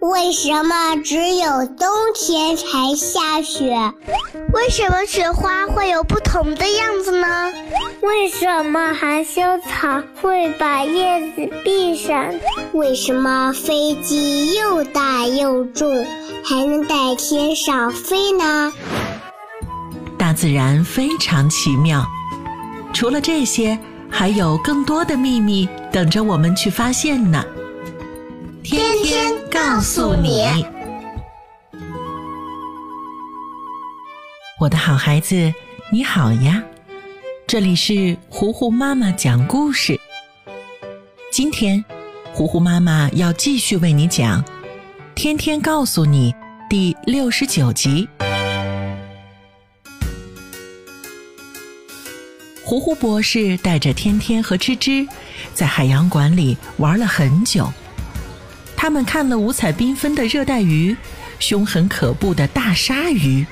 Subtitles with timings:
[0.00, 3.74] 为什么只有冬天才下雪？
[4.52, 7.52] 为什么雪花会有不同的样子呢？
[8.00, 12.32] 为什么含羞草会把叶子闭上？
[12.72, 16.06] 为什么飞机又大又重，
[16.44, 18.72] 还能在天上飞呢？
[20.16, 22.06] 大自然非常奇妙，
[22.92, 23.76] 除了这些，
[24.08, 27.44] 还有更多的秘密等着我们去发现呢。
[28.70, 30.44] 天天告诉你，
[34.60, 35.54] 我的好孩子，
[35.90, 36.62] 你好呀！
[37.46, 39.98] 这里是糊糊妈妈讲故事。
[41.32, 41.82] 今天，
[42.34, 44.44] 糊糊妈妈要继续为你讲
[45.14, 46.30] 《天天告诉你》
[46.68, 48.06] 第六十九集。
[52.62, 55.08] 糊糊博士带着天天和芝芝
[55.54, 57.72] 在海洋馆里玩了很久。
[58.88, 60.96] 他们看了五彩缤纷的热带鱼，
[61.38, 63.46] 凶狠可怖的大鲨鱼，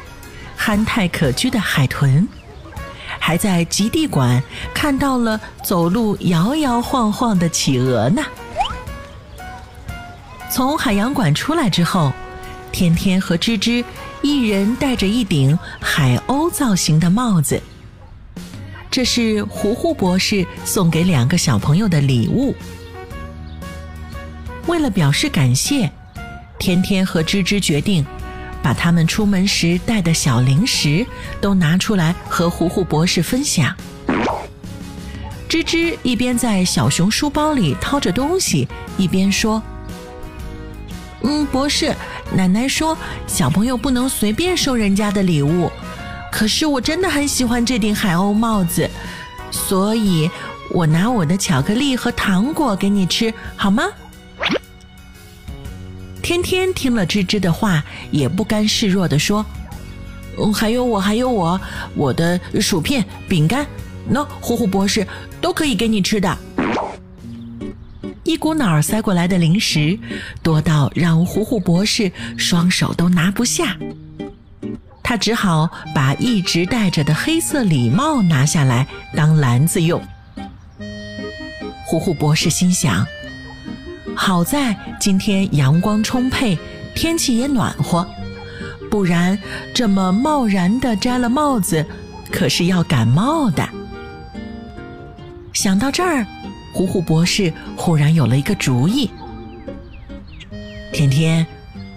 [0.57, 2.27] 憨态可掬的海豚，
[3.19, 8.25] 还在极地馆看到了走路摇摇晃晃的企鹅呢。
[10.51, 12.11] 从海洋馆出来之后，
[12.73, 13.85] 天天和芝芝
[14.23, 17.63] 一人戴着一顶海鸥造型的帽子，
[18.91, 22.55] 这是糊糊博士送给两个小朋友的礼物。
[24.67, 25.91] 为了表示感谢，
[26.59, 28.05] 天天和芝芝决定
[28.63, 31.07] 把他们出门时带的小零食
[31.41, 33.75] 都拿出来和糊糊博士分享。
[35.49, 38.67] 芝芝一边在小熊书包里掏着东西，
[38.99, 39.63] 一边说
[41.23, 41.95] ：“嗯，博士，
[42.35, 45.71] 奶奶说小朋友不能随便收人家的礼物，
[46.33, 48.91] 可是我真的很喜欢这顶海鸥帽子，
[49.53, 50.29] 所以
[50.71, 53.85] 我拿我的巧克力和糖果给你吃，好吗？”
[56.27, 59.47] 天天听了芝芝的话，也不甘示弱地说：“，
[60.53, 61.61] 还有我，还有我，
[61.95, 63.65] 我的薯片、饼干，
[64.13, 65.07] 喏，呼呼博士
[65.41, 66.37] 都可以给你吃的。”
[68.25, 69.97] 一股脑儿塞过来的零食
[70.43, 73.77] 多到让呼呼博士双手都拿不下，
[75.05, 78.85] 他只好把一直戴着的黑色礼帽拿下来
[79.15, 80.03] 当篮子用。
[81.85, 83.07] 呼呼博士心想。
[84.17, 86.59] 好在今天阳光充沛，
[86.95, 88.05] 天气也暖和，
[88.91, 89.39] 不然
[89.75, 91.85] 这么贸然的摘了帽子，
[92.33, 93.69] 可是要感冒的。
[95.53, 96.27] 想到这儿，
[96.73, 99.11] 虎虎博士忽然有了一个主意：
[100.93, 101.47] 天天、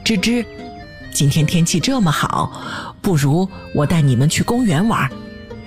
[0.03, 0.45] 芝芝，
[1.11, 2.51] 今天天气这么好，
[3.01, 5.09] 不如我带你们去公园玩，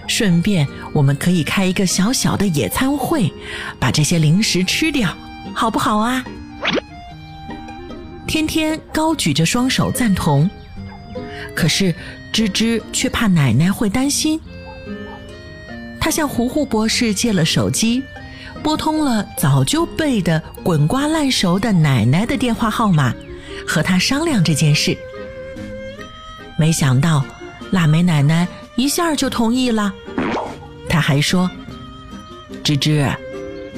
[0.07, 3.33] 顺便我们可以开一个小小的野餐会，
[3.81, 5.09] 把这些零食吃掉，
[5.55, 6.23] 好不好啊？
[8.33, 10.49] 天天高举着双手赞同，
[11.55, 11.95] 可是
[12.33, 14.41] 芝芝却怕奶奶会担心。
[16.01, 18.03] 他向糊糊博士借了手机，
[18.63, 23.13] 拨通了早就背的滚瓜烂熟的奶奶的电话号码，
[23.69, 24.97] 和他商量这件事。
[26.59, 27.23] 没想到
[27.71, 29.93] 腊梅奶奶一下就同意了。
[30.89, 31.51] 他还说
[32.65, 33.07] ：“芝芝，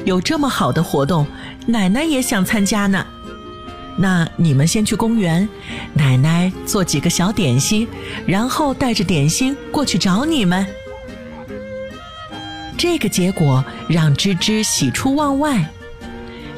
[0.05, 1.27] 有这么好的活动，
[1.67, 3.05] 奶奶也想参加呢。”
[3.97, 5.49] 那你们先去公园，
[5.93, 7.87] 奶奶做几个小点心，
[8.27, 10.67] 然后带着点心过去找你们。
[12.77, 15.71] 这个结果让芝芝喜出望外，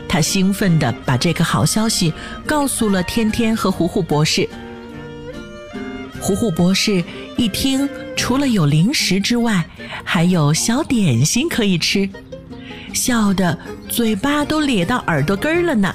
[0.08, 2.12] 她兴奋地把这个好消息
[2.46, 4.48] 告诉了天天和糊糊博士。
[6.18, 7.04] 糊糊博士
[7.36, 9.64] 一听，除了有零食之外，
[10.02, 12.08] 还有小点心可以吃，
[12.94, 13.56] 笑得
[13.88, 15.94] 嘴巴都咧到耳朵根儿了呢。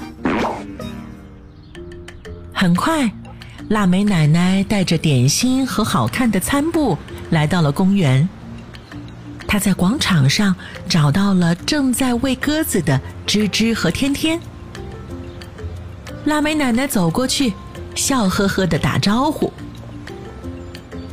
[2.62, 3.10] 很快，
[3.70, 6.96] 腊梅奶奶带着点心和好看的餐布
[7.30, 8.28] 来到了公园。
[9.48, 10.54] 她在广场上
[10.88, 14.38] 找到了正在喂鸽子的吱吱和天天。
[16.26, 17.52] 腊梅奶奶走过去，
[17.96, 19.52] 笑呵呵的打招呼：“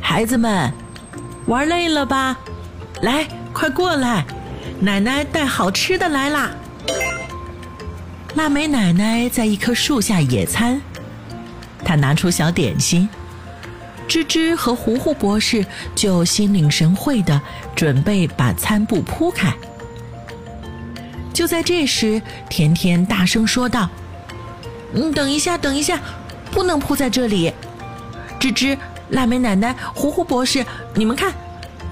[0.00, 0.72] 孩子们，
[1.46, 2.38] 玩累了吧？
[3.02, 4.24] 来，快过来，
[4.78, 6.52] 奶奶带好吃的来啦！”
[8.36, 10.80] 腊梅奶奶在一棵树下野餐。
[11.84, 13.08] 他拿出小点心，
[14.08, 17.40] 吱吱和糊糊博士就心领神会的
[17.74, 19.52] 准备把餐布铺开。
[21.32, 23.88] 就在这时，甜甜大声说道
[24.92, 25.98] ：“嗯，等一下，等一下，
[26.50, 27.52] 不能铺在这里。
[28.38, 28.76] 吱吱、
[29.10, 31.32] 腊梅奶奶、糊糊博士，你们看，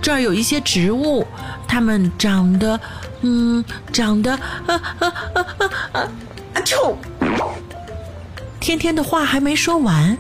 [0.03, 1.27] 这儿有一些植物，
[1.67, 2.79] 它们长得，
[3.23, 4.33] 嗯，长得……
[4.33, 5.45] 啊啊啊啊
[5.93, 6.01] 啊！
[6.55, 6.61] 啊！
[6.65, 6.99] 臭！”
[8.61, 10.17] 天天的话还没说完，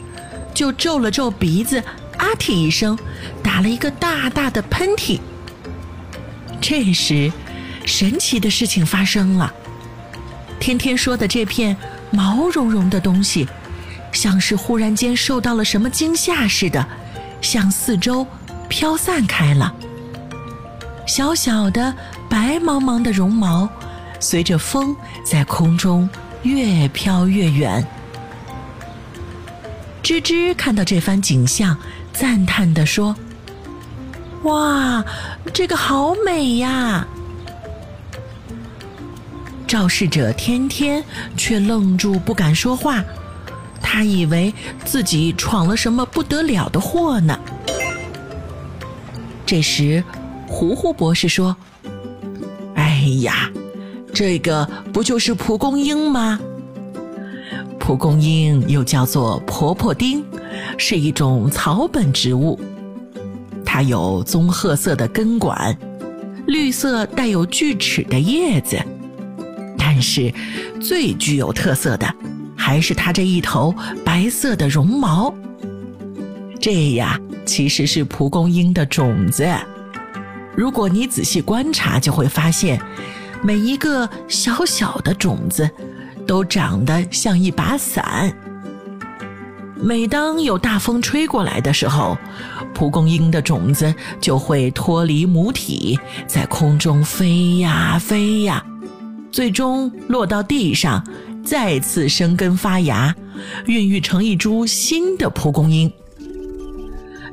[0.55, 1.79] 就皱了皱鼻子，
[2.17, 2.99] 啊嚏一声，
[3.43, 5.20] 打了一个大大的喷嚏。
[6.61, 7.32] 这时，
[7.85, 9.52] 神奇的事情发生了。
[10.61, 11.76] 天天说的这片
[12.11, 13.46] 毛茸茸的东西，
[14.12, 16.85] 像是忽然间受到了什么惊吓似的，
[17.40, 18.26] 向四周
[18.69, 19.75] 飘散开了。
[21.06, 21.94] 小小的、
[22.29, 23.69] 白茫茫的绒毛，
[24.20, 24.94] 随着风
[25.25, 26.08] 在空中
[26.43, 27.87] 越飘越远。
[30.08, 31.76] 吱吱看到这番景象，
[32.14, 33.14] 赞叹地说
[34.44, 35.05] ：“哇，
[35.52, 37.06] 这个好美呀！”
[39.69, 41.05] 肇事者天天
[41.37, 43.05] 却愣住，不敢说话。
[43.82, 47.38] 他以为自己闯了什么不得了的祸呢。
[49.44, 50.02] 这时，
[50.46, 51.54] 糊糊博士说
[52.76, 53.50] ：“哎呀，
[54.14, 56.40] 这个不就是蒲公英吗？
[57.88, 60.23] 蒲公英又叫做婆婆丁，
[60.76, 62.61] 是一种草本植物。
[63.64, 65.75] 它有棕褐色的根管，
[66.46, 68.79] 绿色带有锯齿的叶子。”
[69.79, 70.31] 但是，
[70.82, 72.14] 最具有特色的
[72.55, 73.75] 还是它这一头
[74.05, 75.35] 白色的绒毛。
[76.61, 79.49] 这呀，其实是蒲公英的种子。
[80.55, 82.79] 如果你仔细观察，就会发现，
[83.43, 85.70] 每一个小小的种子
[86.28, 88.32] 都长得像一把伞。
[89.75, 92.19] 每当有大风吹过来的时候，
[92.75, 98.62] 蒲公英的种子就会脱离母体，在空中飞呀飞呀。
[99.32, 101.02] 最终落到地上，
[101.42, 103.14] 再次生根发芽，
[103.66, 105.90] 孕育成一株新的蒲公英。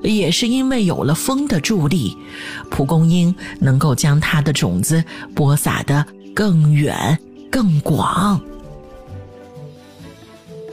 [0.04, 2.16] 也是因为有了风的助力，
[2.70, 5.04] 蒲公英能够将它的种子
[5.34, 7.18] 播撒得更远、
[7.52, 8.40] 更广。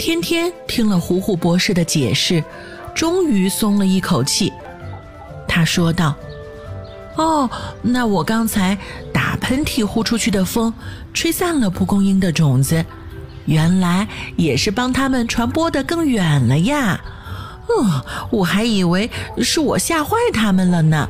[0.04, 2.42] 天天听了胡胡博士的解释，
[2.92, 4.52] 终于松了一口气。
[5.46, 6.12] 他说道
[7.14, 7.48] ：“哦，
[7.82, 8.76] 那我刚才……”
[9.14, 10.74] 打喷嚏呼出去的风，
[11.14, 12.84] 吹散了蒲公英的种子，
[13.44, 17.00] 原来也是帮它们传播的更远了呀！
[17.68, 19.08] 哦，我还以为
[19.38, 21.08] 是我吓坏它们了呢。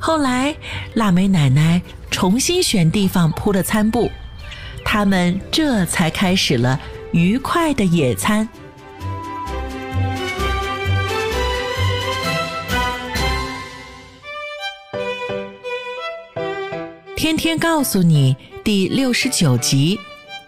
[0.00, 0.56] 后来，
[0.94, 1.80] 腊梅奶奶
[2.10, 4.10] 重新选地方铺了餐布，
[4.90, 6.80] 他们这才开始了
[7.12, 8.48] 愉快的野餐。
[17.14, 19.94] 天天告诉你第六十九集《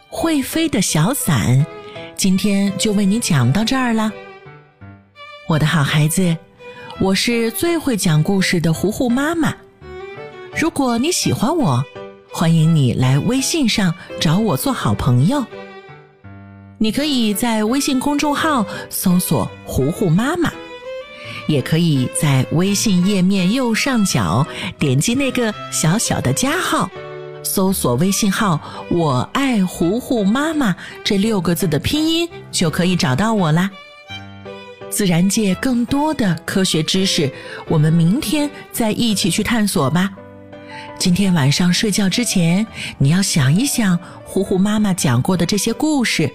[0.08, 1.58] 会飞的小伞》，
[2.16, 4.10] 今天就为你讲到这儿了。
[5.48, 6.34] 我的好孩子，
[6.98, 9.54] 我是最会讲故事的糊糊妈妈。
[10.58, 11.84] 如果你喜欢我，
[12.32, 15.44] 欢迎你来微信上找我做好朋友。
[16.78, 20.50] 你可以在微信公众号搜索“糊糊妈妈”。
[21.48, 24.46] 也可以在微信页面右上角
[24.78, 26.88] 点击那个小小的加号，
[27.42, 33.68] 搜索微信号“我爱糊糊妈妈”这六个字的拼音，就可以找到我啦。
[34.88, 37.30] 自然界更多的科学知识，
[37.68, 40.12] 我们明天再一起去探索吧。
[41.00, 42.66] 今天晚上睡觉之前，
[42.98, 46.30] 你要想一想糊糊妈妈讲过的这些故事，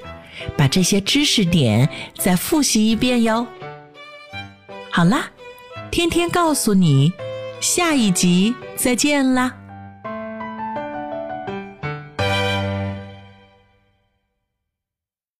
[0.58, 1.88] 把这些知识点
[2.18, 3.46] 再复习一遍哟。
[4.90, 5.30] 好啦，
[5.92, 7.14] 天天告诉你，
[7.62, 9.56] 下一集再见啦。